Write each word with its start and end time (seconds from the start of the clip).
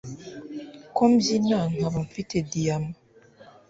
ko 0.95 1.01
mbyina 1.13 1.57
nkaba 1.71 1.97
mfite 2.07 2.35
diyama 2.49 2.93